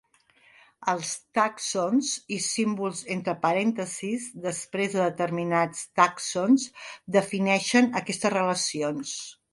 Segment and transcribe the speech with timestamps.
[0.93, 6.67] Els tàxons i símbols entre parèntesis després de determinats tàxons
[7.19, 9.15] defineixen aquestes relacions.